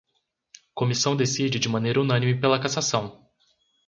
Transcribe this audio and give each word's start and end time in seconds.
Comissão 0.73 1.15
decide 1.15 1.59
de 1.59 1.69
maneira 1.69 2.01
unânime 2.01 2.41
pela 2.41 2.59
cassação 2.59 3.29